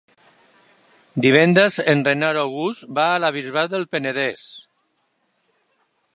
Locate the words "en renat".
1.93-2.39